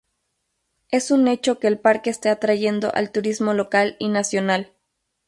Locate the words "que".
1.59-1.67